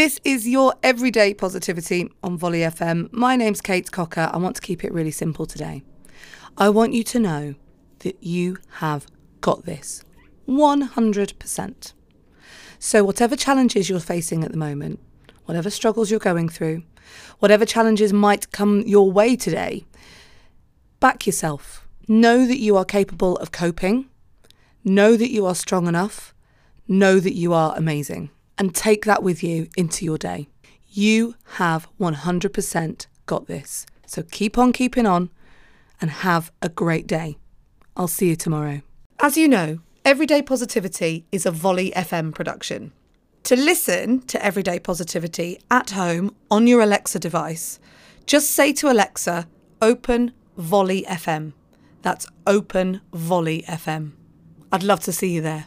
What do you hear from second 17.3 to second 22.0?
whatever challenges might come your way today, back yourself.